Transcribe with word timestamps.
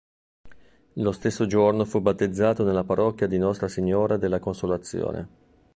Lo 0.93 1.11
stesso 1.11 1.45
giorno 1.45 1.85
fu 1.85 2.01
battezzato 2.01 2.63
nella 2.63 2.83
parrocchia 2.83 3.27
di 3.27 3.37
Nostra 3.37 3.67
Signora 3.67 4.17
della 4.17 4.39
Consolazione. 4.39 5.27